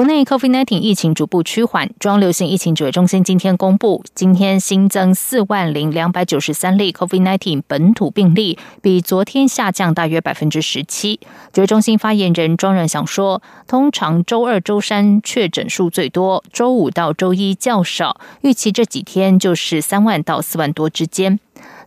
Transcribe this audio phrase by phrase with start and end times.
[0.00, 11.20] 国内 COVID-19 疫情逐步趋缓，中央流行疫情指挥中心今天公布，今天新增四万零两百九十三例 COVID-19 本土病例，比昨天下降大约百分之十七。
[11.52, 21.38] 指挥中心发言人庄仁祥说，通常周二、周三确诊数最多，周五到周一较少，预期这几天就是三万到四万多之间。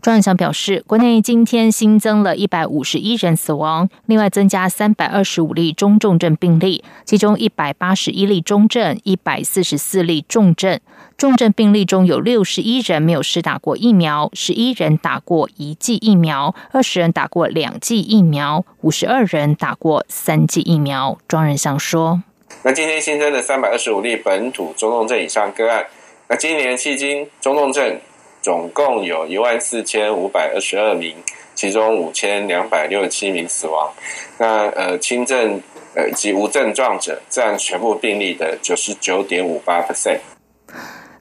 [0.03, 10.77] 庄祥表示，国内今天新增了一百五十一人死亡，另外增加三百二十五例中重症病例，其中一百八十一例中症，一百四十四例重症。
[11.17, 21.17] 重症病例中有六十一人没有施打过疫苗，十一人打过一剂疫苗，二十人打过两剂疫苗，五十二人打过三剂疫苗。
[21.29, 22.21] 庄仁祥说
[22.63, 25.85] ：“那今天新增的三百二十五例本土中重症以上个案，
[26.27, 27.98] 那今年迄今中重症。”
[28.44, 31.16] 总共有一万四千五百二十二名，
[31.55, 33.91] 其中五千两百六十七名死亡。
[34.38, 35.62] 那呃轻症
[35.96, 40.20] 呃及无症状者占全部病例的九十九点五八 percent。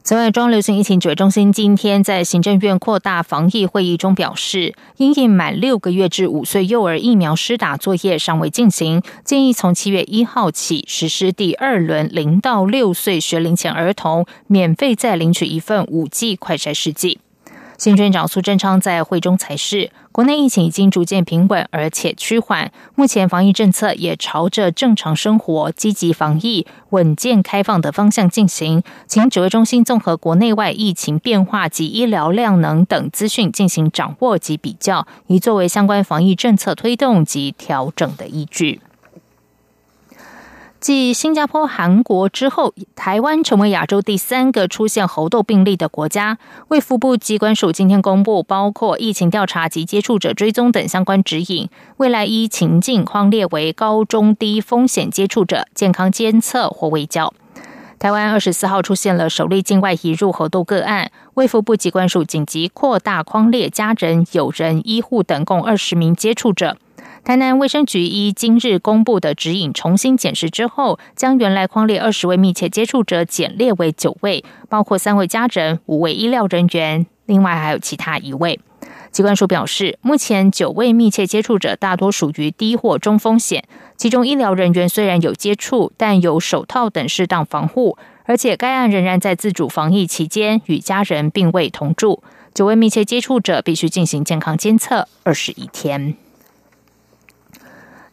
[0.05, 17.21] 此外，中流行疫情指挥中心今天在行政院扩大防疫会议中表示，因应满六个月至五岁幼儿疫苗施打作业尚未进行，建议从七月一号起实施第二轮零到六岁学龄前儿童免费再领取一份五 G 快筛试剂。
[17.79, 22.71] 新院长苏贞昌在会中才是，国内疫情已经逐渐平稳，而且趋缓。
[22.95, 28.83] 目前防疫政策也朝着正常生活、积极防疫、稳健开放的方向进行。
[29.07, 38.81] 请指挥中心综合国内外疫情变化及医疗量能等资讯进行掌握及比较，以作为相关防疫政策推动及调整的依据。
[40.83, 46.39] 继新加坡、韩国之后，台湾成为亚洲第三个出现猴痘病例的国家。
[46.67, 51.69] 卫福部机关署今天公布，包括疫情调查及接触者追踪等相关指引，
[51.99, 57.33] 未来依情境框列为高、中、低风险接触者，健康监测或未交。
[58.01, 66.77] 台湾二十四号出现了首例境外移入猴痘个案，卫福部机关署紧急扩大框列家人、友人、医护等共二十名接触者。
[67.25, 78.59] 台南卫生局依今日公布的指引重新检视之后，将原来框列二十位密切接触者减列为九位，包括三位家人、五位医疗人员，另外还有其他一位。
[79.13, 83.63] 机关署表示，目前九位密切接触者大多属于低或中风险，
[83.97, 92.21] 其中医疗人员虽然有接触，但有手套等适当防护，而且该案仍然在自主防疫期间与家人并未同住。
[92.53, 96.17] 九位密切接触者必须进行健康监测二十一天。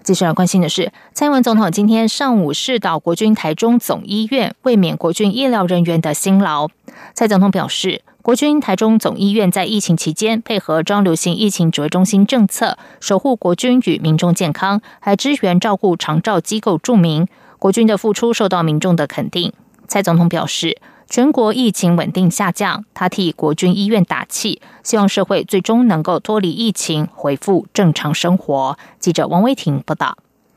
[0.10, 6.68] 接下来关心的是，蔡英文总统今天上午视导国军台中总医院，慰勉国军医疗人员的辛劳。
[7.14, 17.28] 蔡总统表示，国军台中总医院在疫情期间配合中流行疫情指挥中心政策，守护国军与民众健康，还支援照顾长照机构住民，
[17.60, 19.54] 国军的付出受到民众的肯定。
[19.88, 20.80] 蔡总统表示。
[21.10, 28.78] 全国疫情稳定下降，他替国军医院打气，希望社会最终能够脱离疫情，恢复正常生活。
[29.00, 30.16] 记者王威婷报道。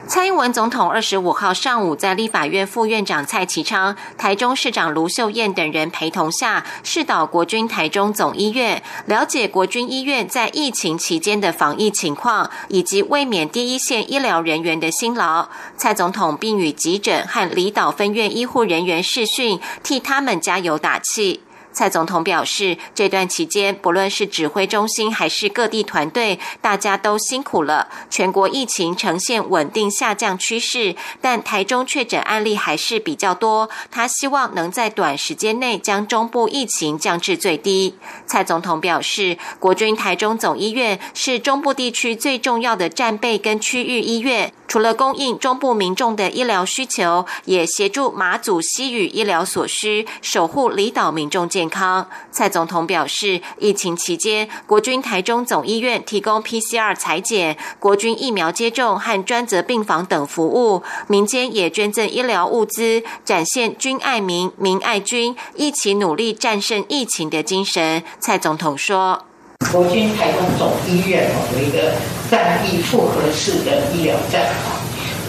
[0.09, 15.49] 蔡英文总统二十五号上午在立法院副院长蔡其昌、台中市长卢秀燕等人陪同下，视导国军台中总医院，了解国军医院在疫情期间的防疫情况，以及卫冕第一线医疗人员的辛劳。
[15.77, 21.43] 蔡总统并与急诊和离岛分院医护人员视讯，替他们加油打气。
[21.73, 27.89] 蔡总统表示，这段期间，不论是指挥中心还是各地团队，大家都辛苦了。
[28.11, 33.71] 全国疫情呈现稳定下降趋势，但台中确诊案例还是比较多。
[33.91, 37.95] 他希望能在短时间内将中部疫情降至最低。
[38.27, 44.53] 蔡总统表示，国军台中总医院是中部地区最重要的战备跟区域医院。
[44.73, 52.09] 除了供应中部民众的医疗需求，也协助马祖西屿医疗所需，守护离岛民众健康。
[52.31, 68.03] 蔡总统表示，疫情期间，国军台中总医院提供 PCR 裁剪、国军疫苗接种和专责病房等服务，民间也捐赠医疗物资，展现军爱民、民爱军，一起努力战胜疫情的精神。
[68.19, 69.27] 蔡总统说。
[69.71, 71.93] 国军台中总医院哦，有一个
[72.31, 74.81] 战役复合式的医疗站啊，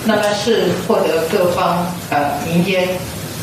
[0.05, 2.87] 那么是获得各方呃民间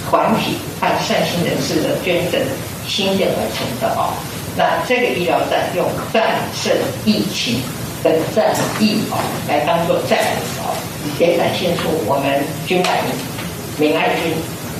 [0.08, 2.40] 团体和善心人士的捐赠
[2.88, 4.12] 兴建而成的哦。
[4.56, 6.72] 那这个医疗站用战胜
[7.04, 7.60] 疫情
[8.02, 9.16] 的战役哦
[9.48, 10.18] 来当做战
[10.58, 10.74] 哦，
[11.18, 13.00] 也展现出我们军爱
[13.78, 14.34] 民爱军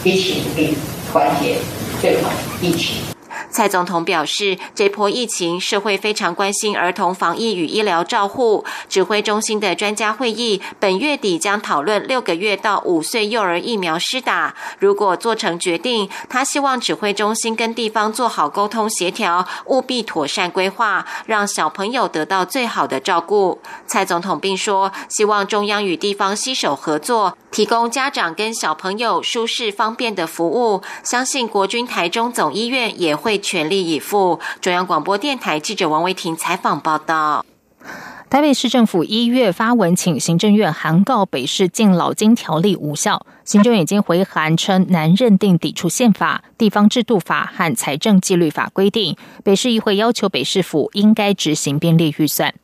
[0.05, 0.77] 一起努力
[1.11, 1.57] 团结
[2.03, 2.31] 对抗
[2.61, 2.97] 疫情。
[3.61, 8.65] 蔡总统表示，这波疫情，社会非常关心儿童防疫与医疗照护。
[8.89, 14.55] 指挥中心的专家会议本月底将讨论六个月到五岁幼儿疫苗施打。
[14.79, 23.61] 如果做成决定，他希望指挥中心跟地方做好沟通协调，务必妥善规划，让小朋友得到最好的照顾。
[23.87, 30.81] 蔡总统并说，希望中央与地方携手合作，提供家长跟小朋友舒适方便的服务。
[31.05, 33.39] 相信国军台中总医院也会。
[33.51, 34.39] 全力以赴。
[34.61, 37.45] 中央广播电台记者王维婷采访报道。
[38.31, 49.17] 台北市政府一月发文请行政院函告北市敬老金条例无效，行政院已经回函称难认定抵触宪法、地方制度法和财政纪律法规定。
[49.43, 52.55] 北市议会要求北市府应该执行编列预算。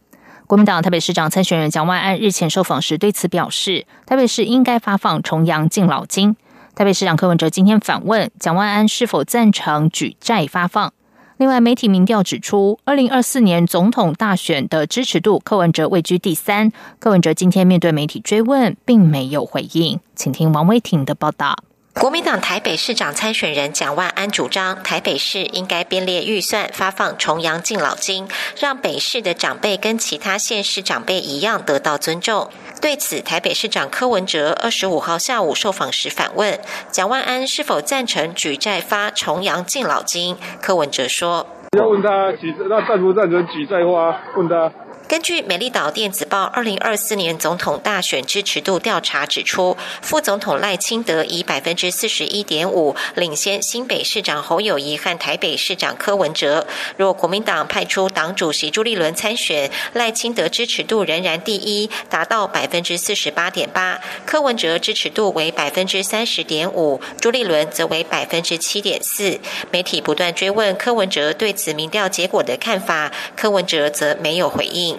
[0.47, 6.37] 国民党台北市长参选人蒋万安日前受访时对此表示，台北市应该发放重阳敬老金。
[6.77, 10.93] 台北市长柯文哲今天反问蒋万安是否赞成举债发放。
[11.39, 16.71] 另外，媒体民调指出，二零二四年总统大选的支持度，柯文哲位居第三。
[16.99, 19.99] 柯文哲今天面对媒体追问，并没有回应。
[20.15, 21.57] 请听王威婷的报道。
[21.95, 28.29] 国民党台北市长参选人蒋万安主张，台北市应该编列预算发放重阳敬老金，
[28.61, 32.51] 让北市的长辈跟其他县市长辈一样得到尊重。
[32.81, 40.37] 对此，台北市长柯文哲二十五号下午受访时反问蒋万安是否赞成举债发重阳敬老金。
[40.63, 41.47] 柯文哲说
[41.77, 44.21] ：“要问他举，那赞不赞成举债花？
[44.37, 44.71] 问他。”
[45.09, 56.67] 根据美丽岛电子报二零二四年总统大选支持度调查指出，副总统赖清德以百分之四十一点五领先新北市长侯友谊和台北市长柯文哲。
[56.97, 69.39] 若国民党派出党主席朱立伦参选，赖清德支持度仍然第一，达到百分之四十八点八；柯文哲支持度为百分之三十点五，朱立伦则为百分之七点四。
[69.71, 74.96] 媒体不断追问柯文哲对此民调结果的看法，柯文哲则没有回应。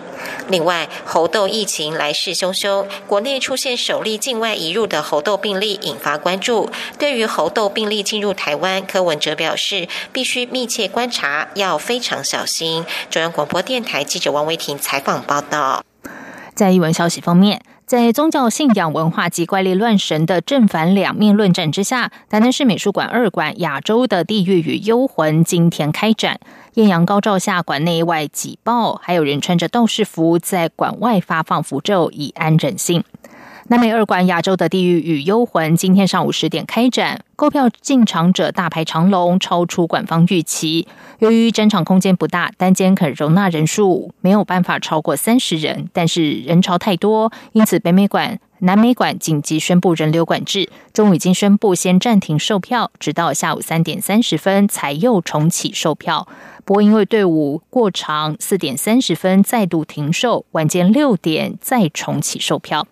[0.49, 6.69] 另外，猴痘疫情来势汹汹，国内出现首例境外移入的猴痘病例，引发关注。
[6.97, 12.85] 对于猴痘病例进入台湾，柯文哲表示，必须密切观察，要非常小心。
[13.09, 15.83] 中央广播电台记者王维婷采访报道。
[16.55, 17.61] 在一文消息方面。
[17.87, 26.37] 在宗教信仰文化及怪力乱神的正反两面论战之下，台南市美术馆二馆《亚洲的地狱与幽魂》今天开展。
[26.73, 33.05] 艳阳高照下，馆内外挤爆，还有人穿着道士服在馆外发放符咒，以安人性。
[33.69, 40.87] 南美二馆《亚洲的地狱与幽魂》今天上午十点开展，购票进场者大排长龙，超出馆方预期。
[41.19, 50.69] 由于展场空间不大，单间可容纳人数没有办法超过三十人，但是人潮太多，因此北美馆、南美馆紧急宣布人流管制。
[50.93, 56.25] 中午已经宣布先暂停售票，直到下午三点三十分才又重启售票。
[56.63, 62.87] 不过因为队伍过长，四点三十分再度停售，晚间六点再重启售票。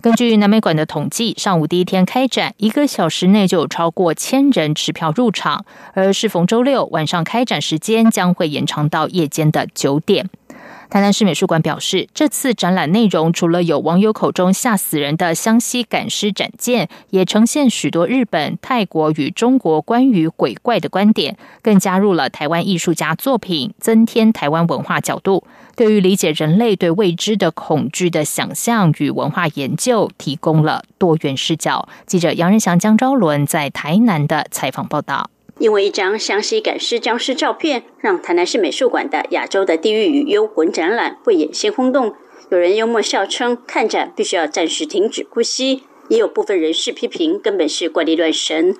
[0.00, 10.30] 根据南美馆的统计，上午第一天开展，一个小时内就有超过千人持票入场，而适逢周六，晚上开展时间将会延长到夜间的九点。
[10.90, 25.44] 台南市美术馆表示，这次展览内容除了有网友口中吓死人的湘西赶尸展件，也呈现许多日本、泰国与中国关于鬼怪的观点，更加入了台湾艺术家作品，增添台湾文化角度，
[25.76, 31.86] 对于理解人类对未知的恐惧的想象与文化研究，提供了多元视角。
[32.06, 35.28] 记者杨仁祥、江昭伦在台南的采访报道。
[35.58, 42.14] 因为一张湘西赶尸僵尸照片，让台南市美术馆的《亚洲的地狱与幽魂》展览会演先轰动。
[42.50, 48.72] 有人幽默笑称，看展必须要暂时停止呼吸；也有部分人士批评，根本是怪力乱神。《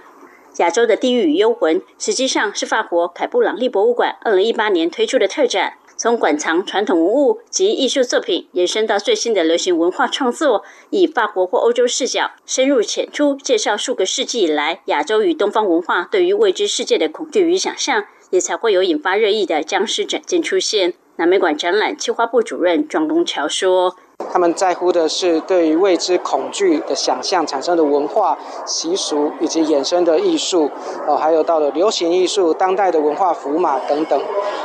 [0.59, 5.75] 亚洲的地狱与幽魂》实际上是法国凯布朗利博物馆二零一八年推出的特展。
[5.99, 20.95] 从馆藏传统文物及艺术作品延伸到最新的流行文化创作，以法国或欧洲视角深入浅出介绍数个世纪以来亚洲与东方文化对于未知世界的恐惧与想象，也才会有引发热议的僵尸展件出现。
[21.17, 23.97] 南美馆展览企划部主任庄东桥说。
[24.31, 30.71] 他们在乎的是对于未知恐惧的想象产生的文化习俗，以及衍生的艺术，
[31.07, 34.21] 哦，还有到了流行艺术、当代的文化符码等等。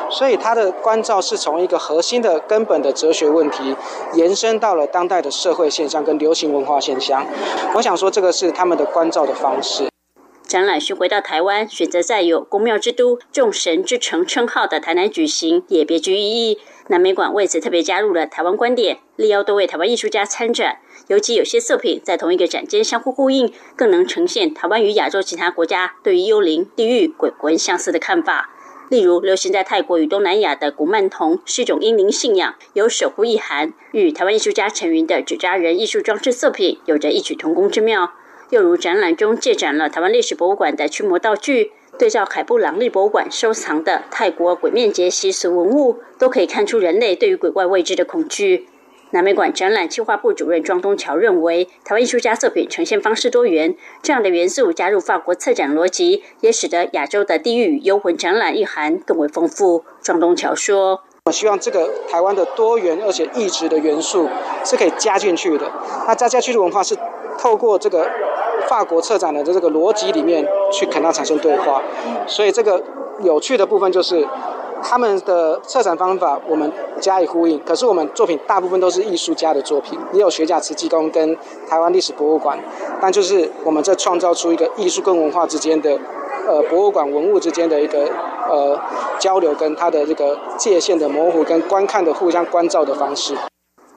[0.10, 3.76] 所以，他的关照是从一个核心的根本的哲学问题，
[4.14, 7.26] 延伸到了当代的社会现象跟流行文化现象。
[7.76, 9.93] 我想说，这个是他们的关照的方式。
[10.54, 16.60] 展览巡回到台湾，选择在有“宫庙之都、众神之城”称号的台南举行，也别具意义。
[16.90, 20.78] 南美馆为此特别加入了台湾观点，力邀多位台湾艺术家参展。
[21.08, 28.52] 尤其有些作品在同一个展间相互呼应，更能呈现台湾与亚洲其他国家对于幽灵、地狱、鬼魂相似的看法。
[28.92, 38.14] 例如，流行在泰国与东南亚的古曼童是一种英灵信仰，有守护意涵，与台湾艺术家陈云的纸扎人艺术装置作品有着异曲同工之妙。
[38.54, 48.68] 又如展览中借展了台湾历史博物馆的驱魔道具，对照凯布朗利博物馆收藏的泰国鬼面节习俗文物，都可以看出人类对于鬼怪未知的恐惧。
[49.10, 59.84] 南美馆展览企划部主任庄东桥认为，台湾艺术家作品呈现方式多元，这样的元素加入法国策展逻辑，也使得亚洲的地狱与幽魂展览意涵更为丰富。
[60.04, 64.30] 庄东桥说：“我希望这个台湾的多元而且异质的元素
[64.64, 65.72] 是可以加进去的。
[66.08, 66.96] 那加加去的文化是
[67.40, 68.08] 透过这个。”
[68.68, 71.82] 法国策展的这个逻辑里面去跟他产生对话，
[72.28, 72.82] 所以这个
[73.22, 74.28] 有趣的部分就是
[74.82, 77.60] 他们的策展方法我们加以呼应。
[77.64, 81.38] 可是我们作品大部分都是艺术家的作品，也有学甲慈济宫跟
[81.70, 82.58] 台湾历史博物馆，
[83.00, 85.98] 但就是我们在创造出一个艺术跟文化之间的
[86.48, 88.10] 呃博物馆文物之间的一个
[88.50, 88.80] 呃
[89.20, 93.36] 交流，跟它的这个界限的模糊跟观看的互相关照的方式。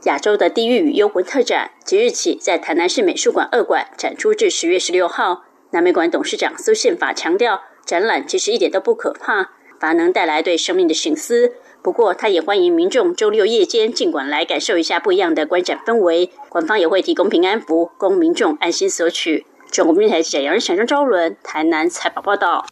[0.04, 5.44] 亚洲的地狱与幽魂特展即日起在台南市美术馆二馆展出至十月十六号。
[5.70, 9.50] 南美馆董事长苏宪法强调，展览其实一点都不可怕，
[9.80, 11.54] 反而能带来对生命的醒思。
[11.82, 16.30] 不过，他也欢迎民众周六夜间尽管来感受一下不一样的观展氛围。
[16.48, 19.44] 馆方也会提供平安符，供民众安心索取。
[19.70, 22.64] 中国电台记者杨仁祥、张昭伦台南采访报道。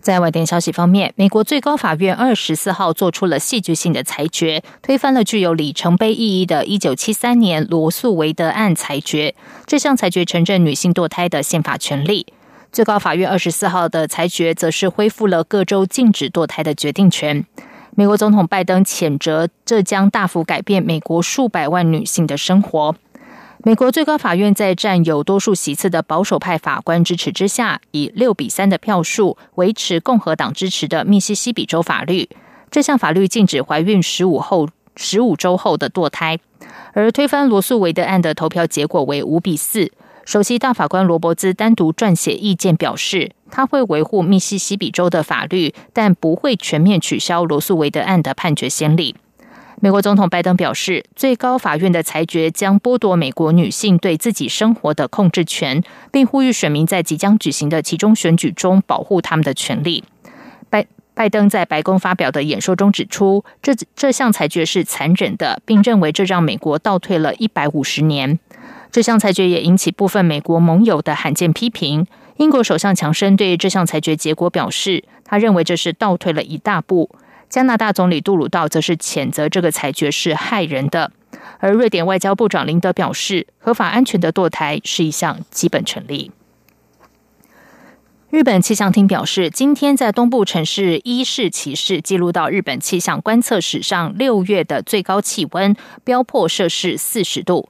[0.00, 9.34] 在外电消息方面，美国最高法院二十四号做出了戏剧性的裁决，推翻了具有里程碑意义的一九七三年罗素韦德案裁决。
[9.66, 12.26] 这项裁决承认女性堕胎的宪法权利。
[12.72, 17.44] 最高法院二十四号的裁决则是恢复了各州禁止堕胎的决定权。
[17.96, 22.94] 美国总统拜登谴责这将大幅改变美国数百万女性的生活。
[23.62, 32.26] 美国最高法院在占有多数席次的保守派法官支持之下，以六比三的票数维持共和党支持的密西西比州法律。
[32.70, 36.38] 这项法律禁止怀孕十五后十五周后的堕胎。
[36.94, 39.92] 而推翻罗素韦德案的投票结果为五比四。
[40.24, 49.16] 首席大法官罗伯兹单独撰写意见表示，他会维护密西西比州的法律，但不会全面取消罗素韦德案的判决先例。
[49.82, 55.82] 美国总统拜登表示，最高法院的裁决将剥夺美国女性对自己生活的控制权，
[56.12, 60.04] 并呼吁选民在即将举行的其中选举中保护他们的权利。
[60.68, 68.38] 拜拜登在白宫发表的演说中指出，这这项裁决是残忍的，并认为这让美国倒退了一百五十年。
[68.92, 72.06] 这项裁决也引起部分美国盟友的罕见批评。
[72.36, 77.08] 英国首相强生对这项裁决结果表示，他认为这是倒退了一大步。
[77.50, 81.10] 加拿大总理杜鲁道则是谴责这个裁决是害人的，
[81.58, 86.30] 而瑞典外交部长林德表示，合法安全的堕胎是一项基本权利。
[88.30, 97.68] 日本气象厅表示，今天在东部城市伊势崎市记录到日本气象观测史上六月的最高气温，飙破摄氏四十度。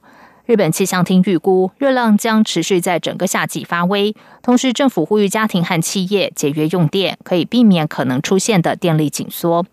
[0.51, 4.13] 日本气象厅预估，热浪将持续在整个夏季发威。
[4.41, 9.65] 同时，政府呼吁家庭和企业节约用电，可以避免可能出现的电力紧缩。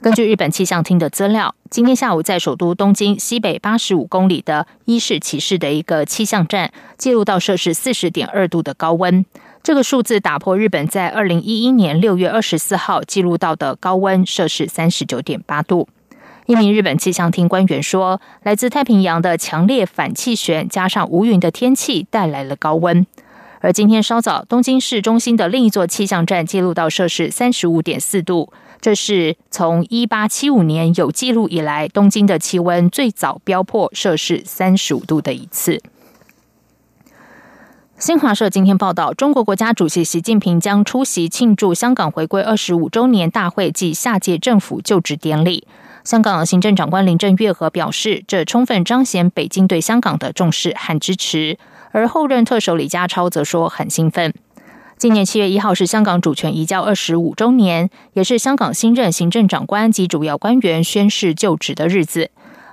[0.00, 9.26] 根据日本气象厅的资料，今天下午在首都东京西北八十五公里的伊势崎市的一个气象站，记录到摄氏四十点二度的高温。
[9.64, 15.88] 这个数字打破日本在二零一一年六月二十四号记录到的高温摄氏三十九点八度。
[16.50, 23.06] 一名日本气象厅官员说：“来自太平洋的强烈反气旋加上无云的天气带来了高温。
[23.60, 35.80] 而今天稍早，东京市中心的另一座气象站记录到摄氏三十五点四度，这是从一八七五年有记录以来东京的气温最早飙破摄氏三十五度的一次。”
[37.96, 45.68] 新华社今天报道，中国国家主席习近平将出席庆祝香港回归二十五周年大会暨下届政府就职典礼。
[46.04, 51.58] 香港行政长官林郑月娥表示，这充分彰显北京对香港的重视和支持。
[51.92, 54.32] 而后任特首李家超则说很兴奋。
[54.96, 62.30] 今年七月一号是香港主权移交二十五周年，也是香港新任行政长官及主要官员宣誓就职的日子。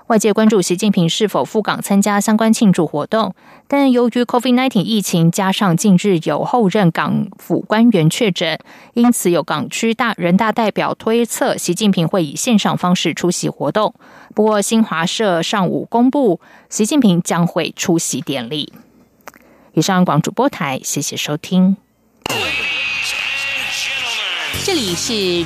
[0.07, 3.35] 外界关注习近平是否赴港参加相关庆祝活动，
[3.67, 8.57] 但由于 COVID-19 疫情加上近日有后任港府官员确诊，
[8.93, 13.93] 因此有港区大人大代表推测习近平会以线上方式出席活动。
[14.33, 18.71] 不过新华社上午公布，习近平将会出席典礼。
[19.73, 21.75] 以上广主播台，谢谢收听。
[24.63, 25.45] 这里是